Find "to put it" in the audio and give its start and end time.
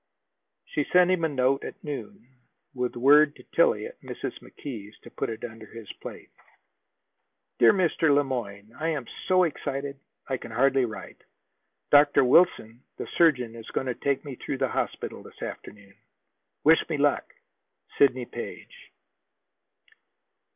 5.01-5.43